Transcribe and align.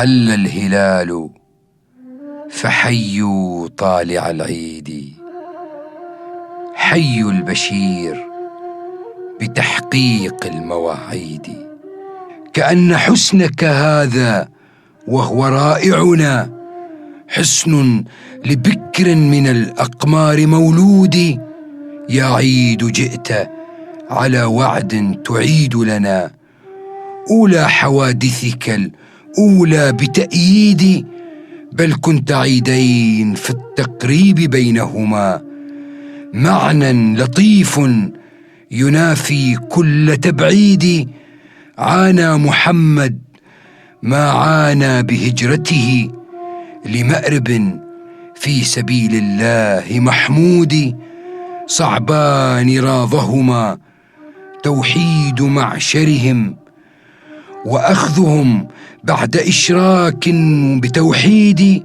هل 0.00 0.30
الهلال 0.30 1.30
فحيوا 2.50 3.68
طالع 3.68 4.30
العيد. 4.30 5.12
حي 6.74 7.20
البشير 7.22 8.26
بتحقيق 9.40 10.46
المواعيد. 10.46 11.66
كأن 12.52 12.96
حسنك 12.96 13.64
هذا 13.64 14.48
وهو 15.08 15.46
رائعنا 15.46 16.50
حسن 17.28 18.04
لبكر 18.46 19.14
من 19.14 19.46
الأقمار 19.46 20.46
مولود. 20.46 21.40
يا 22.08 22.24
عيد 22.24 22.86
جئت 22.86 23.48
على 24.10 24.44
وعد 24.44 25.20
تعيد 25.24 25.74
لنا. 25.76 26.30
أولى 27.30 27.68
حوادثك 27.68 28.90
الأولى 29.38 29.92
بتأييد 29.92 31.06
بل 31.72 31.94
كنت 32.00 32.32
عيدين 32.32 33.34
في 33.34 33.50
التقريب 33.50 34.36
بينهما. 34.36 35.42
معنى 36.34 37.16
لطيف 37.16 37.80
ينافي 38.70 39.56
كل 39.56 40.16
تبعيد. 40.22 41.08
عانى 41.78 42.36
محمد 42.36 43.18
ما 44.02 44.30
عانى 44.30 45.02
بهجرته 45.02 46.10
لمأرب 46.86 47.78
في 48.34 48.64
سبيل 48.64 49.10
الله 49.14 50.00
محمود. 50.00 50.96
صعبان 51.66 52.78
راضهما 52.78 53.78
توحيد 54.62 55.42
معشرهم 55.42 56.56
وأخذهم 57.66 58.68
بعد 59.04 59.36
إشراك 59.36 60.28
بتوحيد 60.82 61.84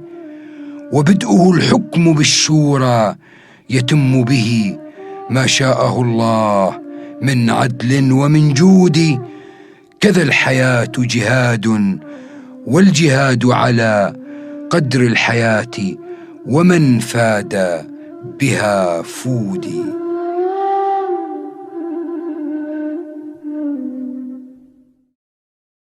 وبدءه 0.92 1.50
الحكم 1.52 2.12
بالشورى 2.14 3.16
يتم 3.70 4.24
به 4.24 4.78
ما 5.30 5.46
شاءه 5.46 6.02
الله 6.02 6.80
من 7.22 7.50
عدل 7.50 8.12
ومن 8.12 8.54
جود. 8.54 9.20
كذا 10.00 10.22
الحياة 10.22 10.92
جهاد 10.98 11.98
والجهاد 12.66 13.46
على 13.46 14.12
قدر 14.70 15.00
الحياة 15.00 15.76
ومن 16.46 16.98
فاد 16.98 17.86
بها 18.40 19.02
فودي. 19.02 20.05